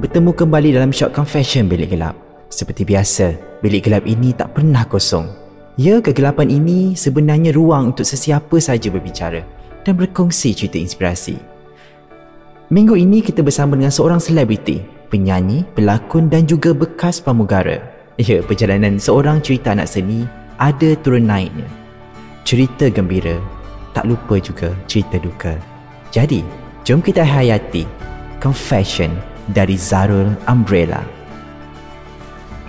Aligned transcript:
Bertemu 0.00 0.32
kembali 0.32 0.80
dalam 0.80 0.96
Short 0.96 1.12
Confession 1.12 1.68
Bilik 1.68 1.92
Gelap. 1.92 2.16
Seperti 2.48 2.88
biasa, 2.88 3.36
bilik 3.60 3.84
gelap 3.84 4.08
ini 4.08 4.32
tak 4.32 4.56
pernah 4.56 4.88
kosong. 4.88 5.28
Ya, 5.76 6.00
kegelapan 6.00 6.48
ini 6.48 6.96
sebenarnya 6.96 7.52
ruang 7.52 7.92
untuk 7.92 8.08
sesiapa 8.08 8.56
saja 8.64 8.88
berbicara 8.88 9.44
dan 9.84 10.00
berkongsi 10.00 10.56
cerita 10.56 10.80
inspirasi. 10.80 11.36
Minggu 12.72 12.96
ini 12.96 13.20
kita 13.20 13.44
bersama 13.44 13.76
dengan 13.76 13.92
seorang 13.92 14.24
selebriti, 14.24 14.80
penyanyi, 15.12 15.68
pelakon 15.76 16.32
dan 16.32 16.48
juga 16.48 16.72
bekas 16.72 17.20
pramugara. 17.20 17.84
Ya, 18.16 18.40
perjalanan 18.40 18.96
seorang 18.96 19.44
cerita 19.44 19.76
anak 19.76 19.92
seni 19.92 20.24
ada 20.56 20.96
turun 21.04 21.28
naiknya. 21.28 21.68
Cerita 22.48 22.88
gembira, 22.88 23.36
tak 23.92 24.08
lupa 24.08 24.40
juga 24.40 24.72
cerita 24.88 25.20
duka. 25.20 25.60
Jadi, 26.08 26.40
jom 26.88 27.04
kita 27.04 27.20
hayati 27.20 27.84
Confession 28.40 29.12
dari 29.48 29.80
Zarul 29.80 30.36
Umbrella. 30.44 31.20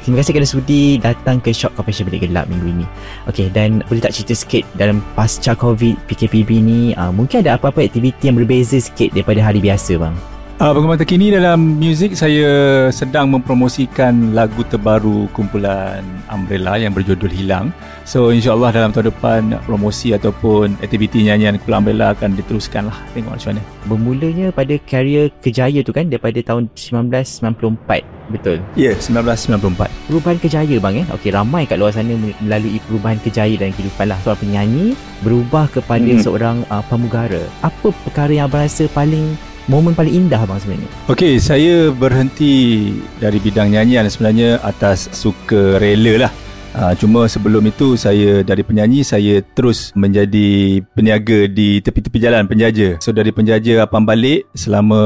Terima 0.01 0.17
kasih 0.17 0.33
kerana 0.33 0.49
sudi 0.49 0.97
datang 0.97 1.37
ke 1.37 1.53
Shock 1.53 1.77
Confession 1.77 2.09
Bilik 2.09 2.25
Gelap 2.25 2.49
minggu 2.49 2.73
ini. 2.73 2.85
Okey, 3.29 3.53
dan 3.53 3.85
boleh 3.85 4.01
tak 4.01 4.17
cerita 4.17 4.33
sikit 4.33 4.65
dalam 4.73 4.97
pasca 5.13 5.53
COVID 5.53 6.09
PKPB 6.09 6.49
ni, 6.57 6.97
uh, 6.97 7.13
mungkin 7.13 7.45
ada 7.45 7.53
apa-apa 7.53 7.85
aktiviti 7.85 8.25
yang 8.25 8.41
berbeza 8.41 8.81
sikit 8.81 9.13
daripada 9.13 9.45
hari 9.45 9.61
biasa 9.61 10.01
bang? 10.01 10.15
Uh, 10.61 10.77
Perkembangan 10.77 11.01
terkini 11.01 11.33
dalam 11.33 11.81
muzik 11.81 12.13
saya 12.13 12.85
sedang 12.93 13.33
mempromosikan 13.33 14.37
lagu 14.37 14.61
terbaru 14.61 15.25
kumpulan 15.33 16.05
Umbrella 16.29 16.77
yang 16.77 16.93
berjudul 16.93 17.33
Hilang. 17.33 17.73
So 18.05 18.29
insyaAllah 18.29 18.69
dalam 18.69 18.93
tahun 18.93 19.09
depan 19.09 19.57
promosi 19.65 20.13
ataupun 20.13 20.77
aktiviti 20.85 21.25
nyanyian 21.25 21.57
kumpulan 21.57 21.81
Umbrella 21.81 22.07
akan 22.13 22.37
diteruskan 22.37 22.93
lah. 22.93 22.97
Tengok 23.17 23.41
macam 23.41 23.57
mana. 23.57 23.61
Bermulanya 23.89 24.47
pada 24.53 24.77
karier 24.85 25.33
kejaya 25.41 25.81
tu 25.81 25.97
kan 25.97 26.13
daripada 26.13 26.37
tahun 26.45 26.69
1994. 26.77 28.29
Betul? 28.29 28.61
Ya, 28.77 28.93
yeah, 28.93 28.95
1994. 29.01 29.89
Perubahan 30.13 30.37
kejaya 30.37 30.77
bang 30.77 30.95
eh. 31.01 31.05
Okey, 31.09 31.33
ramai 31.33 31.65
kat 31.65 31.81
luar 31.81 31.89
sana 31.89 32.13
melalui 32.37 32.77
perubahan 32.85 33.17
kejaya 33.17 33.57
dan 33.57 33.73
kehidupan 33.73 34.13
lah. 34.13 34.21
Seorang 34.21 34.37
penyanyi 34.45 34.93
berubah 35.25 35.73
kepada 35.73 36.05
hmm. 36.05 36.21
seorang 36.21 36.61
uh, 36.69 36.85
pramugara. 36.85 37.41
Apa 37.65 37.89
perkara 38.05 38.29
yang 38.29 38.45
abang 38.45 38.61
rasa 38.61 38.85
paling 38.93 39.49
momen 39.71 39.95
paling 39.95 40.27
indah 40.27 40.43
bang 40.43 40.59
sebenarnya? 40.59 40.89
Okey, 41.07 41.39
saya 41.39 41.95
berhenti 41.95 42.91
dari 43.23 43.39
bidang 43.39 43.71
nyanyian 43.71 44.11
sebenarnya 44.11 44.59
atas 44.59 45.07
suka 45.15 45.79
rela 45.79 46.27
lah. 46.27 46.33
Uh, 46.71 46.95
cuma 46.95 47.27
sebelum 47.27 47.67
itu 47.67 47.99
saya 47.99 48.47
dari 48.47 48.63
penyanyi 48.63 49.03
saya 49.03 49.43
terus 49.43 49.91
menjadi 49.91 50.79
peniaga 50.95 51.47
di 51.47 51.83
tepi-tepi 51.83 52.19
jalan 52.19 52.47
penjaja. 52.47 52.95
So 53.03 53.11
dari 53.11 53.31
penjaja 53.35 53.83
Apam 53.83 54.07
balik 54.07 54.47
selama 54.55 54.99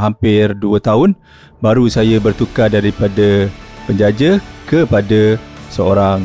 hampir 0.00 0.56
2 0.56 0.80
tahun 0.80 1.12
baru 1.60 1.84
saya 1.92 2.16
bertukar 2.16 2.72
daripada 2.72 3.52
penjaja 3.84 4.40
kepada 4.64 5.36
seorang 5.68 6.24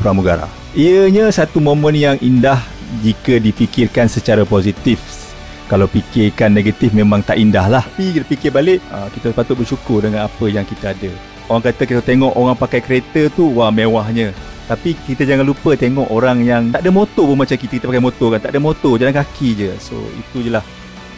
pramugara. 0.00 0.48
Ianya 0.72 1.28
satu 1.28 1.60
momen 1.60 1.92
yang 1.92 2.16
indah 2.24 2.60
jika 3.04 3.36
difikirkan 3.36 4.08
secara 4.08 4.48
positif 4.48 5.25
kalau 5.66 5.90
fikirkan 5.90 6.54
negatif 6.54 6.94
memang 6.94 7.22
tak 7.26 7.38
indah 7.38 7.66
lah. 7.66 7.84
Tapi 7.84 8.18
kita 8.18 8.26
fikir 8.26 8.50
balik 8.54 8.78
ah, 8.90 9.10
kita 9.10 9.34
patut 9.34 9.58
bersyukur 9.58 10.02
dengan 10.02 10.30
apa 10.30 10.44
yang 10.46 10.62
kita 10.62 10.94
ada. 10.94 11.10
Orang 11.46 11.62
kata 11.62 11.82
kita 11.86 12.02
tengok 12.02 12.34
orang 12.34 12.58
pakai 12.58 12.82
kereta 12.82 13.30
tu 13.30 13.50
wah 13.54 13.70
mewahnya. 13.70 14.34
Tapi 14.66 14.98
kita 15.06 15.22
jangan 15.22 15.46
lupa 15.46 15.78
tengok 15.78 16.10
orang 16.10 16.42
yang 16.42 16.74
tak 16.74 16.82
ada 16.82 16.90
motor 16.90 17.22
pun 17.22 17.38
macam 17.38 17.54
kita, 17.54 17.78
kita 17.78 17.86
pakai 17.86 18.02
motor 18.02 18.28
kan 18.34 18.40
tak 18.42 18.50
ada 18.50 18.60
motor 18.62 18.98
jalan 18.98 19.14
kaki 19.14 19.48
je. 19.54 19.70
So 19.78 19.94
itu 19.94 20.46
je 20.46 20.50
lah 20.50 20.64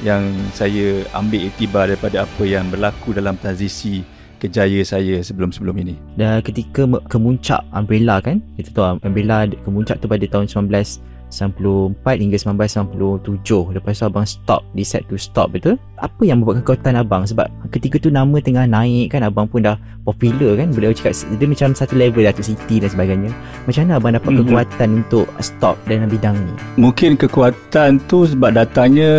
yang 0.05 0.29
saya 0.53 1.03
ambil 1.17 1.49
iktibar 1.49 1.89
daripada 1.89 2.29
apa 2.29 2.45
yang 2.45 2.69
berlaku 2.69 3.17
dalam 3.17 3.41
transisi 3.41 4.05
kejaya 4.39 4.81
saya 4.87 5.19
sebelum-sebelum 5.19 5.75
ini. 5.83 5.97
Dan 6.15 6.39
ketika 6.47 6.87
kemuncak 7.11 7.67
Umbrella 7.75 8.23
kan, 8.23 8.39
kita 8.55 8.71
tahu 8.71 9.03
Umbrella 9.03 9.51
kemuncak 9.67 9.99
tu 9.99 10.07
pada 10.07 10.25
tahun 10.31 10.47
19 10.47 11.18
94 11.29 12.25
hingga 12.25 12.37
1997 12.41 13.77
Lepas 13.77 14.01
tu 14.01 14.05
abang 14.09 14.27
stop 14.27 14.65
Decide 14.73 15.05
to 15.09 15.21
stop 15.21 15.53
betul? 15.53 15.77
Apa 16.01 16.25
yang 16.25 16.41
membuat 16.41 16.65
kekuatan 16.65 16.97
abang? 16.97 17.29
Sebab 17.29 17.49
ketika 17.73 18.01
tu 18.01 18.09
nama 18.09 18.37
tengah 18.41 18.65
naik 18.65 19.13
kan 19.13 19.25
Abang 19.25 19.49
pun 19.49 19.65
dah 19.65 19.77
popular 20.05 20.57
kan? 20.57 20.73
Boleh 20.73 20.97
cakap 20.97 21.13
Dia 21.37 21.47
macam 21.47 21.69
satu 21.77 21.95
level 21.97 22.25
Datuk 22.25 22.45
Siti 22.49 22.81
dan 22.81 22.89
sebagainya. 22.89 23.31
Macam 23.69 23.81
mana 23.87 23.93
abang 24.01 24.13
dapat 24.17 24.31
mm-hmm. 24.33 24.49
kekuatan 24.49 24.89
Untuk 25.05 25.27
stop 25.45 25.77
dalam 25.85 26.09
bidang 26.09 26.37
ni? 26.37 26.53
Mungkin 26.81 27.21
kekuatan 27.21 28.01
tu 28.09 28.25
Sebab 28.25 28.57
datanya 28.57 29.11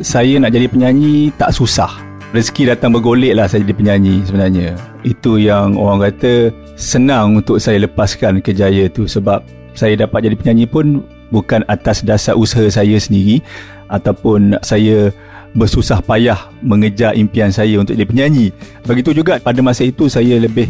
Saya 0.00 0.40
nak 0.40 0.52
jadi 0.56 0.66
penyanyi 0.66 1.30
Tak 1.36 1.52
susah. 1.52 2.08
Rezeki 2.28 2.76
datang 2.76 2.92
bergolek 2.92 3.36
lah 3.36 3.48
Saya 3.48 3.64
jadi 3.64 3.76
penyanyi 3.76 4.24
sebenarnya. 4.24 4.76
Itu 5.04 5.36
yang 5.36 5.76
orang 5.76 6.08
kata 6.08 6.52
Senang 6.78 7.42
untuk 7.42 7.58
saya 7.58 7.82
lepaskan 7.84 8.40
kejaya 8.40 8.86
tu 8.86 9.04
Sebab 9.04 9.58
saya 9.78 9.94
dapat 9.94 10.26
jadi 10.26 10.34
penyanyi 10.34 10.66
pun 10.66 11.06
bukan 11.28 11.64
atas 11.68 12.04
dasar 12.04 12.36
usaha 12.36 12.64
saya 12.68 12.96
sendiri 13.00 13.40
ataupun 13.88 14.56
saya 14.60 15.12
bersusah 15.56 16.04
payah 16.04 16.38
mengejar 16.60 17.16
impian 17.16 17.48
saya 17.48 17.80
untuk 17.80 17.96
jadi 17.96 18.08
penyanyi. 18.08 18.52
Begitu 18.84 19.16
juga 19.16 19.40
pada 19.40 19.58
masa 19.64 19.88
itu 19.88 20.06
saya 20.06 20.36
lebih 20.36 20.68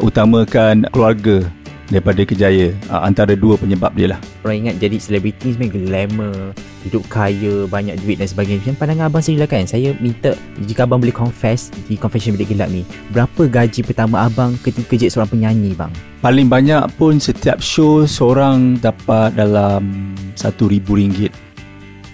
utamakan 0.00 0.86
keluarga 0.94 1.44
daripada 1.90 2.22
kejaya. 2.24 2.72
Uh, 2.88 3.02
antara 3.04 3.34
dua 3.34 3.58
penyebab 3.58 3.92
dia 3.92 4.16
lah. 4.16 4.20
Orang 4.46 4.64
ingat 4.64 4.78
jadi 4.78 4.96
selebriti 4.96 5.52
sebenarnya 5.52 5.74
glamour 5.76 6.34
hidup 6.86 7.02
kaya 7.12 7.68
banyak 7.68 7.98
duit 8.00 8.22
dan 8.22 8.30
sebagainya. 8.30 8.62
Macam 8.64 8.76
pandangan 8.80 9.06
abang 9.10 9.22
sendiri 9.22 9.42
lah 9.44 9.50
kan 9.50 9.64
saya 9.68 9.90
minta 10.00 10.32
jika 10.64 10.88
abang 10.88 11.02
boleh 11.02 11.12
confess 11.12 11.68
di 11.90 11.98
confession 11.98 12.32
bilik 12.38 12.56
gelap 12.56 12.72
ni 12.72 12.86
berapa 13.12 13.42
gaji 13.50 13.84
pertama 13.84 14.24
abang 14.24 14.56
ketika 14.64 14.96
jadi 14.96 15.12
seorang 15.12 15.30
penyanyi 15.36 15.76
bang? 15.76 15.92
Paling 16.24 16.46
banyak 16.48 16.82
pun 16.96 17.20
setiap 17.20 17.60
show 17.60 18.06
seorang 18.08 18.80
dapat 18.80 19.36
dalam 19.36 20.14
RM1,000. 20.38 21.50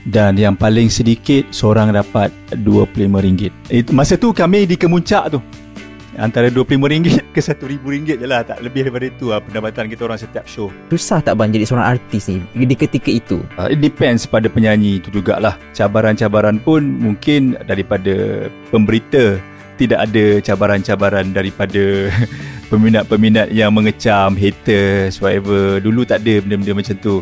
Dan 0.06 0.38
yang 0.38 0.54
paling 0.54 0.86
sedikit 0.86 1.50
seorang 1.50 1.90
dapat 1.90 2.30
RM25 2.54 3.74
Itu 3.74 3.90
masa 3.90 4.14
tu 4.14 4.30
kami 4.30 4.62
di 4.62 4.78
kemuncak 4.78 5.34
tu 5.34 5.42
antara 6.16 6.48
RM25 6.48 7.06
ke 7.34 7.40
RM1,000 7.40 7.84
je 8.04 8.26
lah 8.26 8.42
tak 8.42 8.58
lebih 8.64 8.88
daripada 8.88 9.06
itu 9.08 9.30
lah 9.30 9.40
pendapatan 9.40 9.88
kita 9.88 10.02
orang 10.08 10.20
setiap 10.20 10.44
show. 10.48 10.68
Susah 10.90 11.20
tak 11.20 11.36
bang 11.36 11.52
jadi 11.52 11.64
seorang 11.68 11.96
artis 11.96 12.28
ni 12.32 12.42
di 12.66 12.74
ketika 12.74 13.08
itu? 13.12 13.40
Uh, 13.56 13.68
it 13.70 13.78
depends 13.78 14.24
pada 14.26 14.50
penyanyi 14.50 14.98
itu 14.98 15.08
jugalah. 15.12 15.54
Cabaran-cabaran 15.76 16.58
pun 16.60 16.82
mungkin 16.82 17.54
daripada 17.68 18.48
pemberita 18.72 19.38
tidak 19.76 20.08
ada 20.08 20.40
cabaran-cabaran 20.40 21.36
daripada 21.36 22.08
peminat-peminat 22.72 23.52
yang 23.52 23.70
mengecam 23.70 24.34
haters 24.34 25.20
whatever. 25.20 25.78
Dulu 25.78 26.02
tak 26.08 26.24
ada 26.24 26.42
benda-benda 26.42 26.72
macam 26.74 26.96
tu 26.98 27.14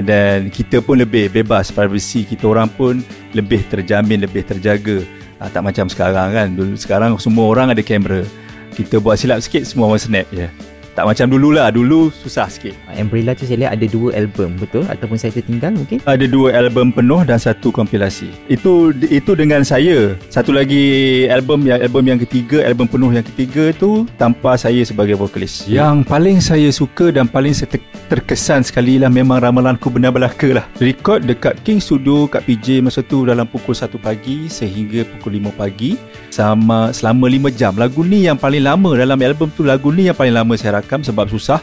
dan 0.00 0.48
kita 0.48 0.80
pun 0.80 0.96
lebih 0.96 1.28
bebas 1.28 1.68
privacy. 1.68 2.24
Kita 2.24 2.48
orang 2.48 2.72
pun 2.72 3.04
lebih 3.36 3.60
terjamin 3.68 4.24
lebih 4.24 4.48
terjaga. 4.48 5.04
Ha, 5.36 5.52
tak 5.52 5.60
macam 5.60 5.90
sekarang 5.92 6.32
kan. 6.32 6.48
Sekarang 6.80 7.20
semua 7.20 7.52
orang 7.52 7.76
ada 7.76 7.84
kamera. 7.84 8.24
Kita 8.72 8.96
buat 9.04 9.20
silap 9.20 9.44
sikit 9.44 9.68
semua 9.68 9.92
orang 9.92 10.00
snap 10.00 10.24
je 10.32 10.71
Tak 10.92 11.08
macam 11.08 11.26
dulu 11.26 11.56
lah 11.56 11.72
Dulu 11.72 12.12
susah 12.12 12.46
sikit. 12.46 12.76
Umbrella 12.92 13.32
tu 13.32 13.48
saya 13.48 13.64
lihat 13.64 13.72
ada 13.74 13.86
dua 13.88 14.12
album 14.12 14.60
betul? 14.60 14.84
Ataupun 14.84 15.16
saya 15.16 15.32
tertinggal 15.32 15.72
mungkin? 15.72 16.04
Ada 16.04 16.28
dua 16.28 16.52
album 16.52 16.92
penuh 16.92 17.24
Dan 17.24 17.40
satu 17.40 17.72
kompilasi. 17.72 18.28
Itu 18.46 18.92
itu 19.08 19.32
dengan 19.32 19.64
saya. 19.64 20.12
Satu 20.28 20.52
lagi 20.52 20.84
album 21.26 21.64
yang 21.64 21.80
album 21.80 22.04
yang 22.06 22.20
ketiga 22.20 22.60
Album 22.62 22.84
penuh 22.86 23.08
yang 23.08 23.24
ketiga 23.24 23.72
tu 23.72 24.04
Tanpa 24.16 24.54
saya 24.54 24.84
sebagai 24.84 25.16
vokalis. 25.16 25.64
Yang 25.64 26.04
paling 26.04 26.38
saya 26.38 26.68
suka 26.68 27.08
Dan 27.08 27.24
paling 27.24 27.56
saya 27.56 27.72
ter- 27.72 27.88
terkesan 28.12 28.60
sekali 28.60 29.00
lah 29.00 29.08
Memang 29.08 29.40
ramalanku 29.40 29.88
benar 29.88 30.12
belaka 30.12 30.52
lah. 30.52 30.64
Record 30.76 31.24
dekat 31.24 31.56
King 31.64 31.80
Studio 31.80 32.28
Kat 32.28 32.44
PJ 32.44 32.84
masa 32.84 33.00
tu 33.00 33.24
Dalam 33.24 33.48
pukul 33.48 33.72
1 33.72 33.96
pagi 33.96 34.44
Sehingga 34.46 35.08
pukul 35.08 35.40
5 35.40 35.56
pagi. 35.56 35.96
Sama 36.28 36.92
Selama 36.92 37.32
5 37.32 37.48
jam. 37.50 37.72
Lagu 37.74 38.04
ni 38.04 38.28
yang 38.28 38.36
paling 38.36 38.60
lama 38.60 38.92
Dalam 38.92 39.16
album 39.16 39.48
tu 39.48 39.64
Lagu 39.64 39.88
ni 39.88 40.04
yang 40.04 40.14
paling 40.14 40.36
lama 40.36 40.52
saya 40.54 40.81
rakam 40.82 41.06
Sebab 41.06 41.30
susah. 41.30 41.62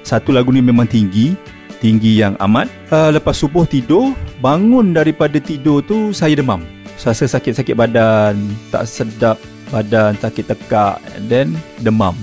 Satu 0.00 0.32
lagu 0.32 0.48
ni 0.48 0.64
memang 0.64 0.88
tinggi 0.88 1.36
Tinggi 1.84 2.16
yang 2.24 2.32
amat. 2.40 2.72
Uh, 2.88 3.12
Lepas 3.12 3.36
subuh 3.36 3.68
tidur 3.68 4.16
Bangun 4.40 4.96
daripada 4.96 5.36
tidur 5.36 5.84
tu 5.84 6.16
Saya 6.16 6.40
demam. 6.40 6.64
Rasa 6.96 7.28
sakit-sakit 7.28 7.76
badan 7.76 8.40
Tak 8.72 8.88
sedap 8.88 9.36
Badan 9.68 10.16
sakit 10.16 10.48
tekak 10.48 10.96
And 11.20 11.28
then 11.28 11.48
Demam. 11.84 12.16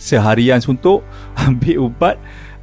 Seharian 0.00 0.58
suntuk 0.58 1.04
Ambil 1.44 1.92
ubat. 1.92 2.16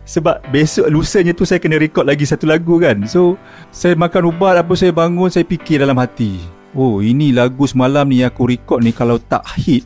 Sebab 0.09 0.41
besok 0.49 0.89
lusanya 0.89 1.37
tu 1.37 1.45
saya 1.45 1.61
kena 1.61 1.77
record 1.77 2.09
lagi 2.09 2.25
satu 2.25 2.49
lagu 2.49 2.81
kan. 2.81 3.05
So 3.05 3.37
saya 3.69 3.93
makan 3.93 4.33
ubat 4.33 4.57
apa 4.57 4.73
saya 4.73 4.89
bangun 4.89 5.29
Saya 5.29 5.45
fikir 5.45 5.85
dalam 5.85 6.01
hati. 6.01 6.41
Oh 6.73 6.97
ini 6.97 7.29
lagu 7.29 7.69
semalam 7.69 8.09
ni 8.09 8.25
aku 8.25 8.49
record 8.49 8.81
ni 8.81 8.89
Kalau 8.89 9.21
tak 9.21 9.45
hit 9.61 9.85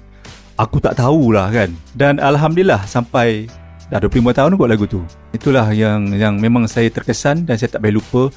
Aku 0.64 0.80
tak 0.80 0.96
tahulah 0.96 1.52
kan. 1.52 1.76
Dan 1.92 2.24
Alhamdulillah 2.24 2.88
sampai 2.88 3.52
Dah 3.92 4.00
25 4.00 4.32
tahun 4.32 4.56
buat 4.56 4.72
lagu 4.72 4.88
tu. 4.88 5.04
Itulah 5.36 5.70
yang 5.76 6.16
yang 6.16 6.40
memang 6.40 6.66
saya 6.66 6.88
terkesan 6.88 7.44
Dan 7.44 7.60
saya 7.60 7.78
tak 7.78 7.84
boleh 7.84 8.00
lupa 8.00 8.32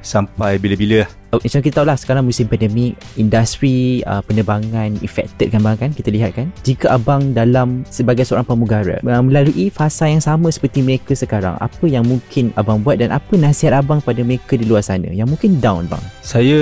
Sampai 0.00 0.56
bila-bila. 0.56 1.04
Lah 1.04 1.18
Oh, 1.28 1.36
macam 1.36 1.60
kita 1.60 1.84
tahu 1.84 1.86
lah 1.92 1.92
sekarang 2.00 2.24
musim 2.24 2.48
pandemik 2.48 2.96
industri 3.20 4.00
uh, 4.08 4.24
penerbangan 4.24 4.96
affected 5.04 5.52
kan 5.52 5.60
bang 5.60 5.76
kan? 5.76 5.90
Kita 5.92 6.08
lihat 6.08 6.32
kan? 6.32 6.48
Jika 6.64 6.96
abang 6.96 7.36
dalam 7.36 7.84
sebagai 7.92 8.24
seorang 8.24 8.48
pramugara 8.48 8.96
uh, 9.04 9.20
melalui 9.20 9.68
fasa 9.68 10.08
yang 10.08 10.24
sama 10.24 10.48
seperti 10.48 10.80
mereka 10.80 11.12
sekarang 11.12 11.60
apa 11.60 11.84
yang 11.84 12.08
mungkin 12.08 12.48
abang 12.56 12.80
buat 12.80 12.96
dan 12.96 13.12
apa 13.12 13.36
nasihat 13.36 13.76
abang 13.76 14.00
pada 14.00 14.24
mereka 14.24 14.56
di 14.56 14.64
luar 14.64 14.80
sana 14.80 15.12
yang 15.12 15.28
mungkin 15.28 15.60
down 15.60 15.84
bang? 15.84 16.00
Saya 16.24 16.60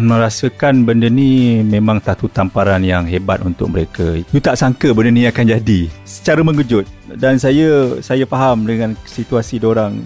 merasakan 0.00 0.88
benda 0.88 1.12
ni 1.12 1.60
memang 1.60 2.00
satu 2.00 2.32
tamparan 2.32 2.80
yang 2.80 3.04
hebat 3.04 3.44
untuk 3.44 3.68
mereka. 3.68 4.16
You 4.32 4.40
tak 4.40 4.56
sangka 4.56 4.96
benda 4.96 5.12
ni 5.12 5.28
akan 5.28 5.44
jadi 5.60 5.92
secara 6.08 6.40
mengejut. 6.40 6.88
Dan 7.20 7.36
saya 7.36 8.00
saya 8.00 8.24
faham 8.24 8.64
dengan 8.64 8.96
situasi 9.04 9.60
orang. 9.60 10.00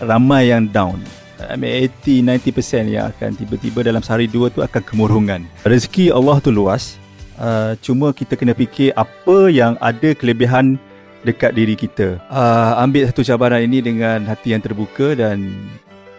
Ramai 0.00 0.50
yang 0.50 0.66
down. 0.72 1.21
I 1.48 1.56
mean 1.58 1.90
80-90% 2.04 2.92
yang 2.92 3.10
akan 3.10 3.34
tiba-tiba 3.34 3.82
dalam 3.82 4.04
sehari 4.04 4.30
dua 4.30 4.52
tu 4.52 4.62
akan 4.62 4.82
kemurungan. 4.82 5.40
Rezeki 5.66 6.12
Allah 6.14 6.38
tu 6.38 6.54
luas. 6.54 7.00
Uh, 7.40 7.74
cuma 7.82 8.14
kita 8.14 8.38
kena 8.38 8.54
fikir 8.54 8.94
apa 8.94 9.50
yang 9.50 9.74
ada 9.82 10.14
kelebihan 10.14 10.78
dekat 11.26 11.54
diri 11.56 11.74
kita. 11.74 12.20
Uh, 12.30 12.78
ambil 12.78 13.08
satu 13.08 13.26
cabaran 13.26 13.64
ini 13.64 13.82
dengan 13.82 14.22
hati 14.26 14.54
yang 14.54 14.62
terbuka 14.62 15.16
dan 15.18 15.50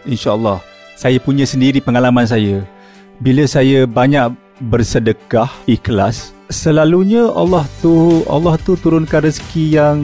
insya-Allah 0.04 0.60
saya 0.94 1.18
punya 1.18 1.44
sendiri 1.44 1.82
pengalaman 1.82 2.26
saya. 2.26 2.62
Bila 3.22 3.46
saya 3.46 3.86
banyak 3.86 4.34
bersedekah 4.62 5.50
ikhlas, 5.66 6.34
selalunya 6.50 7.30
Allah 7.30 7.66
tu 7.82 8.22
Allah 8.26 8.58
tu 8.58 8.74
turunkan 8.78 9.26
rezeki 9.26 9.64
yang 9.74 9.98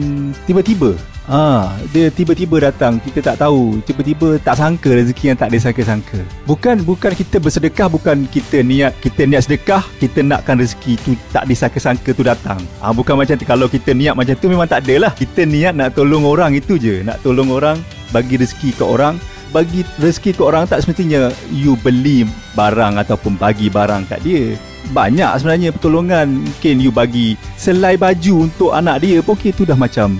tiba-tiba. 0.47 0.95
Ah, 1.29 1.77
dia 1.93 2.09
tiba-tiba 2.09 2.57
datang, 2.57 2.97
kita 2.97 3.21
tak 3.21 3.45
tahu, 3.45 3.77
tiba-tiba 3.85 4.41
tak 4.41 4.57
sangka 4.57 4.89
rezeki 4.89 5.29
yang 5.29 5.37
tak 5.37 5.53
disangka-sangka. 5.53 6.17
Bukan 6.49 6.81
bukan 6.81 7.13
kita 7.13 7.37
bersedekah, 7.37 7.93
bukan 7.93 8.25
kita 8.25 8.65
niat 8.65 8.97
kita 9.05 9.29
niat 9.29 9.45
sedekah, 9.45 9.85
kita 10.01 10.25
nakkan 10.25 10.57
rezeki 10.57 10.97
tu 11.05 11.13
tak 11.29 11.45
disangka-sangka 11.45 12.17
tu 12.17 12.25
datang. 12.25 12.57
Ah, 12.81 12.89
bukan 12.89 13.13
macam 13.13 13.37
tu 13.37 13.45
kalau 13.45 13.69
kita 13.69 13.93
niat 13.93 14.17
macam 14.17 14.33
tu 14.33 14.49
memang 14.49 14.65
tak 14.65 14.81
ada 14.89 15.09
lah. 15.09 15.11
Kita 15.13 15.45
niat 15.45 15.77
nak 15.77 15.93
tolong 15.93 16.25
orang 16.25 16.57
itu 16.57 16.81
je, 16.81 17.05
nak 17.05 17.21
tolong 17.21 17.53
orang, 17.53 17.77
bagi 18.09 18.41
rezeki 18.41 18.81
ke 18.81 18.83
orang, 18.83 19.21
bagi 19.53 19.85
rezeki 20.01 20.35
ke 20.35 20.41
orang 20.41 20.65
tak 20.65 20.81
semestinya 20.81 21.29
you 21.53 21.77
beli 21.85 22.25
barang 22.57 22.97
ataupun 22.97 23.37
bagi 23.37 23.69
barang 23.69 24.09
kat 24.09 24.25
dia. 24.25 24.57
Banyak 24.89 25.37
sebenarnya 25.37 25.69
pertolongan 25.69 26.49
mungkin 26.49 26.81
you 26.81 26.89
bagi 26.89 27.37
selai 27.61 27.93
baju 27.95 28.49
untuk 28.49 28.73
anak 28.73 29.05
dia 29.05 29.21
pun 29.21 29.37
okay, 29.37 29.53
tu 29.53 29.69
dah 29.69 29.77
macam 29.77 30.17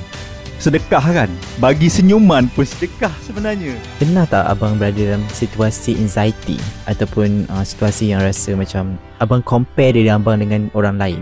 sedekah 0.62 1.02
kan. 1.02 1.30
Bagi 1.58 1.90
senyuman 1.90 2.46
pun 2.54 2.64
sedekah 2.64 3.12
sebenarnya. 3.26 3.74
pernah 3.98 4.30
tak 4.30 4.46
abang 4.46 4.78
berada 4.78 5.18
dalam 5.18 5.26
situasi 5.34 5.98
anxiety 5.98 6.62
ataupun 6.86 7.50
uh, 7.50 7.66
situasi 7.66 8.14
yang 8.14 8.22
rasa 8.22 8.54
macam 8.54 9.02
abang 9.18 9.42
compare 9.42 9.98
diri 9.98 10.14
abang 10.14 10.38
dengan 10.38 10.70
orang 10.78 11.02
lain 11.02 11.22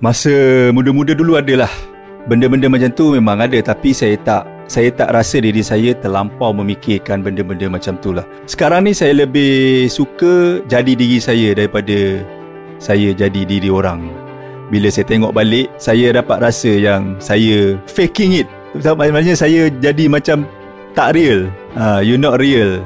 Masa 0.00 0.32
muda-muda 0.72 1.12
dulu 1.12 1.36
adalah 1.36 1.68
benda-benda 2.24 2.72
macam 2.72 2.88
tu 2.88 3.12
memang 3.12 3.44
ada 3.44 3.60
tapi 3.60 3.92
saya 3.92 4.16
tak 4.24 4.48
saya 4.64 4.88
tak 4.96 5.12
rasa 5.12 5.44
diri 5.44 5.60
saya 5.60 5.92
terlampau 5.92 6.56
memikirkan 6.56 7.20
benda-benda 7.20 7.68
macam 7.68 8.00
tu 8.00 8.16
lah. 8.16 8.24
Sekarang 8.48 8.88
ni 8.88 8.96
saya 8.96 9.12
lebih 9.12 9.92
suka 9.92 10.64
jadi 10.64 10.96
diri 10.96 11.20
saya 11.20 11.52
daripada 11.52 12.24
saya 12.80 13.12
jadi 13.12 13.44
diri 13.44 13.68
orang. 13.68 14.08
Bila 14.72 14.88
saya 14.88 15.04
tengok 15.04 15.36
balik, 15.36 15.68
saya 15.76 16.16
dapat 16.16 16.48
rasa 16.48 16.70
yang 16.70 17.18
saya 17.20 17.76
faking 17.90 18.40
it. 18.40 18.48
Maksudnya 18.74 19.34
saya 19.34 19.66
jadi 19.82 20.06
macam 20.06 20.46
tak 20.94 21.18
real. 21.18 21.50
Uh, 21.74 21.98
you 22.02 22.14
not 22.18 22.38
real. 22.38 22.78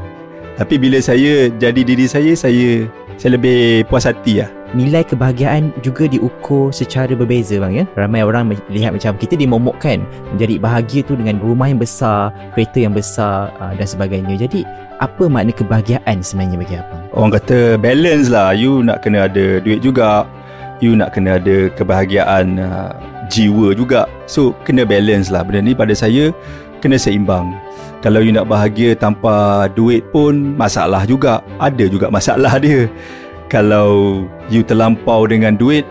Tapi 0.54 0.78
bila 0.78 1.02
saya 1.02 1.50
jadi 1.50 1.80
diri 1.82 2.06
saya, 2.06 2.32
saya 2.38 2.86
saya 3.18 3.36
lebih 3.36 3.86
puas 3.90 4.06
hati 4.06 4.42
lah. 4.42 4.50
nilai 4.74 5.06
kebahagiaan 5.06 5.70
juga 5.80 6.10
diukur 6.10 6.74
secara 6.74 7.14
berbeza 7.14 7.56
bang 7.62 7.82
ya. 7.82 7.84
Ramai 7.94 8.26
orang 8.26 8.50
melihat 8.50 8.90
macam 8.90 9.14
kita 9.14 9.38
dimomokkan 9.38 10.02
menjadi 10.34 10.58
bahagia 10.58 11.00
tu 11.06 11.14
dengan 11.14 11.38
rumah 11.38 11.70
yang 11.70 11.78
besar, 11.78 12.34
kereta 12.52 12.82
yang 12.82 12.92
besar 12.92 13.54
uh, 13.62 13.72
dan 13.78 13.86
sebagainya. 13.86 14.34
Jadi 14.34 14.66
apa 14.98 15.30
makna 15.30 15.54
kebahagiaan 15.54 16.20
sebenarnya 16.20 16.56
bagi 16.58 16.74
abang? 16.76 17.02
Orang 17.14 17.30
kata 17.34 17.78
balance 17.78 18.26
lah 18.30 18.50
You 18.54 18.82
nak 18.82 19.06
kena 19.06 19.30
ada 19.30 19.62
duit 19.62 19.82
juga 19.82 20.26
You 20.82 20.98
nak 20.98 21.14
kena 21.14 21.38
ada 21.38 21.70
kebahagiaan 21.78 22.58
uh, 22.58 22.90
jiwa 23.28 23.72
juga. 23.76 24.08
So 24.28 24.52
kena 24.64 24.84
balance 24.84 25.28
lah 25.32 25.44
Benda 25.44 25.60
ni. 25.64 25.72
Pada 25.76 25.92
saya 25.96 26.32
Kena 26.80 27.00
seimbang. 27.00 27.56
Kalau 28.04 28.20
you 28.20 28.36
nak 28.36 28.44
bahagia 28.44 28.92
tanpa 28.92 29.66
duit 29.72 30.04
pun 30.12 30.56
Masalah 30.56 31.08
juga. 31.08 31.40
Ada 31.60 31.88
juga 31.88 32.12
masalah 32.12 32.60
dia. 32.64 32.88
Kalau 33.48 34.24
you 34.48 34.64
terlampau 34.64 35.24
dengan 35.24 35.56
duit 35.56 35.84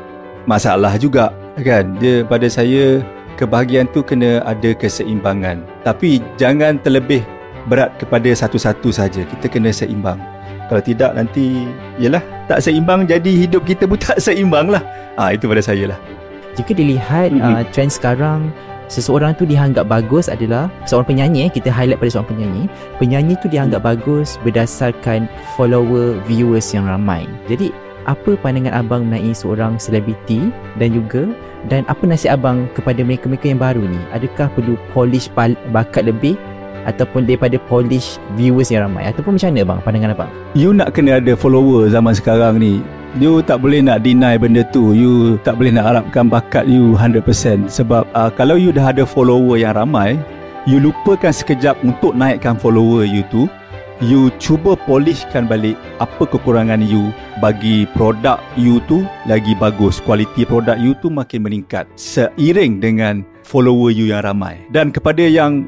Masalah 0.45 0.97
juga 0.97 1.33
Kan? 1.61 1.97
Dia 1.97 2.25
pada 2.25 2.49
saya 2.49 3.01
Kebahagiaan 3.33 3.89
tu 3.89 4.05
kena 4.05 4.45
ada 4.45 4.77
keseimbangan. 4.77 5.65
Tapi 5.81 6.21
jangan 6.37 6.77
terlebih 6.85 7.25
berat 7.65 7.89
kepada 7.97 8.29
satu-satu 8.29 8.93
saja. 8.93 9.25
Kita 9.25 9.49
kena 9.49 9.73
seimbang. 9.73 10.21
Kalau 10.69 10.81
tidak 10.81 11.17
nanti 11.17 11.65
Yalah 11.97 12.23
Tak 12.47 12.63
seimbang 12.63 13.03
Jadi 13.09 13.45
hidup 13.45 13.65
kita 13.65 13.89
pun 13.89 13.97
tak 14.05 14.21
seimbang 14.21 14.69
lah. 14.69 14.85
Ah 15.17 15.33
Itu 15.33 15.49
pada 15.49 15.61
saya 15.61 15.93
lah 15.93 16.22
Jika 16.53 16.71
dilihat 16.71 17.33
Mhm. 17.33 17.41
uh, 17.41 17.63
trend 17.73 17.89
sekarang 17.89 18.53
seseorang 18.87 19.33
tu 19.33 19.43
dianggap 19.43 19.89
bagus 19.89 20.29
adalah 20.29 20.69
seorang 20.85 21.07
penyanyi 21.09 21.49
eh, 21.49 21.51
kita 21.51 21.73
highlight 21.73 21.97
pada 21.97 22.11
seorang 22.13 22.29
penyanyi. 22.29 22.63
Penyanyi 22.97 23.33
tu 23.41 23.49
dianggap 23.49 23.81
bagus 23.81 24.37
berdasarkan 24.45 25.25
follower 25.57 26.21
viewers 26.25 26.69
yang 26.71 26.85
ramai. 26.85 27.25
Jadi 27.49 27.73
apa 28.03 28.35
pandangan 28.37 28.83
abang 28.83 29.07
mengenai 29.07 29.31
seorang 29.31 29.79
selebriti 29.79 30.51
dan 30.77 30.91
juga 30.91 31.23
dan 31.71 31.87
apa 31.87 32.03
nasihat 32.03 32.35
abang 32.35 32.67
kepada 32.75 32.99
mereka-mereka 33.01 33.47
yang 33.47 33.57
baru 33.57 33.81
ni? 33.81 33.97
Adakah 34.11 34.51
perlu 34.51 34.75
polish 34.91 35.31
pal- 35.31 35.57
bakat 35.71 36.05
lebih 36.05 36.35
ataupun 36.83 37.23
daripada 37.23 37.55
polish 37.71 38.19
viewers 38.35 38.67
yang 38.69 38.85
ramai? 38.85 39.07
Ataupun 39.07 39.39
macam 39.39 39.49
mana 39.55 39.63
bang 39.63 39.79
pandangan 39.81 40.11
abang? 40.13 40.31
You 40.53 40.75
nak 40.75 40.91
kena 40.91 41.17
ada 41.17 41.33
follower 41.33 41.87
zaman 41.87 42.11
sekarang 42.13 42.59
ni 42.59 42.83
You 43.13 43.45
tak 43.45 43.61
boleh 43.61 43.85
nak 43.85 44.01
deny 44.01 44.41
benda 44.41 44.65
tu. 44.73 44.97
You 44.97 45.37
tak 45.45 45.61
boleh 45.61 45.69
nak 45.69 45.85
harapkan 45.93 46.33
bakat 46.33 46.65
you 46.65 46.97
100% 46.97 47.69
Sebab 47.69 48.09
uh, 48.17 48.33
kalau 48.33 48.57
you 48.57 48.73
dah 48.73 48.89
ada 48.89 49.05
follower 49.05 49.61
yang 49.61 49.77
ramai 49.77 50.17
You 50.63 50.79
lupakan 50.79 51.35
sekejap 51.35 51.83
untuk 51.83 52.15
naikkan 52.15 52.55
follower 52.55 53.03
you 53.03 53.21
tu. 53.27 53.51
You 53.99 54.31
cuba 54.39 54.79
polishkan 54.79 55.45
balik 55.45 55.75
apa 55.99 56.23
kekurangan 56.23 56.79
you. 56.79 57.11
Bagi 57.43 57.83
produk 57.91 58.39
you 58.55 58.79
tu 58.87 59.03
lagi 59.27 59.53
bagus. 59.59 59.99
Kualiti 59.99 60.47
produk 60.47 60.79
you 60.79 60.95
tu 61.03 61.11
makin 61.11 61.43
meningkat 61.43 61.83
Seiring 61.99 62.79
dengan 62.79 63.27
follower 63.43 63.91
you 63.91 64.09
yang 64.09 64.23
ramai. 64.23 64.63
Dan 64.71 64.95
kepada 64.95 65.21
yang 65.21 65.67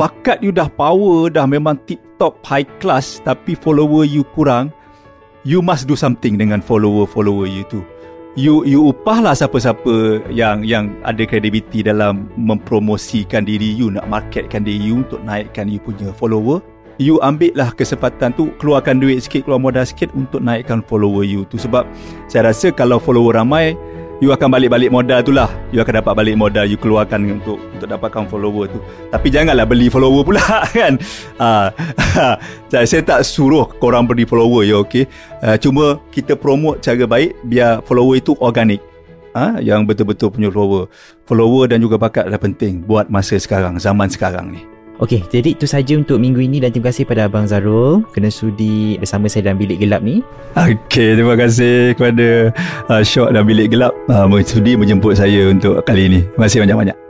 bakat 0.00 0.40
you 0.40 0.48
dah 0.48 0.66
power 0.72 1.28
dah 1.28 1.44
memang 1.44 1.76
tip 1.84 2.00
top 2.16 2.40
high 2.40 2.66
class 2.80 3.20
tapi 3.20 3.52
follower 3.52 4.08
you 4.08 4.24
kurang 4.32 4.72
you 5.42 5.62
must 5.62 5.90
do 5.90 5.98
something 5.98 6.38
dengan 6.38 6.62
follower-follower 6.62 7.46
you 7.46 7.66
tu. 7.66 7.82
You 8.32 8.64
you 8.64 8.88
upahlah 8.88 9.36
siapa-siapa 9.36 10.24
yang 10.32 10.64
yang 10.64 10.96
ada 11.04 11.20
kredibiliti 11.28 11.84
dalam 11.84 12.32
mempromosikan 12.40 13.44
diri 13.44 13.76
you 13.76 13.92
nak 13.92 14.08
marketkan 14.08 14.64
diri 14.64 14.80
you 14.80 15.04
untuk 15.04 15.20
naikkan 15.20 15.68
you 15.68 15.76
punya 15.76 16.08
follower. 16.16 16.64
You 16.96 17.20
ambil 17.20 17.52
lah 17.52 17.76
kesempatan 17.76 18.32
tu 18.32 18.48
keluarkan 18.56 19.04
duit 19.04 19.20
sikit 19.20 19.44
keluar 19.44 19.60
modal 19.60 19.84
sikit 19.84 20.08
untuk 20.16 20.40
naikkan 20.40 20.80
follower 20.80 21.28
you 21.28 21.44
tu. 21.44 21.60
Sebab 21.60 21.84
saya 22.24 22.48
rasa 22.48 22.72
kalau 22.72 22.96
follower 22.96 23.36
ramai 23.36 23.76
you 24.22 24.30
akan 24.30 24.54
balik-balik 24.54 24.94
modal 24.94 25.18
tu 25.26 25.34
lah. 25.34 25.50
You 25.74 25.82
akan 25.82 25.98
dapat 25.98 26.14
balik 26.14 26.38
modal 26.38 26.62
you 26.62 26.78
keluarkan 26.78 27.42
untuk 27.42 27.58
untuk 27.58 27.90
dapatkan 27.90 28.30
follower 28.30 28.70
tu. 28.70 28.78
Tapi 29.10 29.28
janganlah 29.34 29.66
beli 29.66 29.90
follower 29.90 30.22
pula 30.22 30.62
kan? 30.78 30.94
Ha, 32.12 32.36
saya, 32.68 33.00
tak 33.00 33.24
suruh 33.24 33.64
korang 33.80 34.04
beli 34.04 34.28
follower 34.28 34.68
ya 34.68 34.84
okey? 34.84 35.08
Uh, 35.40 35.56
cuma 35.56 35.96
kita 36.12 36.36
promote 36.36 36.84
cara 36.84 37.08
baik 37.08 37.34
biar 37.48 37.80
follower 37.88 38.20
itu 38.20 38.36
organik 38.38 38.84
ha, 39.32 39.56
yang 39.58 39.88
betul-betul 39.88 40.28
punya 40.28 40.52
follower. 40.52 40.86
Follower 41.24 41.72
dan 41.72 41.80
juga 41.80 41.96
bakat 41.96 42.28
adalah 42.28 42.38
penting 42.44 42.84
buat 42.84 43.08
masa 43.08 43.40
sekarang 43.40 43.80
zaman 43.80 44.12
sekarang 44.12 44.52
ni 44.52 44.62
Okey, 45.02 45.26
jadi 45.34 45.58
itu 45.58 45.66
saja 45.66 45.98
untuk 45.98 46.22
minggu 46.22 46.38
ini 46.38 46.62
dan 46.62 46.70
terima 46.70 46.94
kasih 46.94 47.02
pada 47.02 47.26
Abang 47.26 47.42
Zarul 47.42 48.06
kena 48.14 48.30
sudi 48.30 48.94
bersama 49.02 49.26
saya 49.26 49.50
dalam 49.50 49.58
bilik 49.58 49.82
gelap 49.82 49.98
ni. 49.98 50.22
Okey, 50.54 51.18
terima 51.18 51.34
kasih 51.34 51.98
kepada 51.98 52.54
uh, 52.86 53.02
Syok 53.02 53.34
dan 53.34 53.42
bilik 53.42 53.74
gelap 53.74 53.90
uh, 54.06 54.30
sudi 54.46 54.78
menjemput 54.78 55.18
saya 55.18 55.50
untuk 55.50 55.82
kali 55.82 56.06
ini. 56.06 56.20
Terima 56.22 56.46
kasih 56.46 56.62
banyak-banyak. 56.62 57.01